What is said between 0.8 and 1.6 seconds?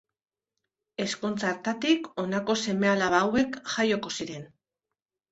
Ezkontza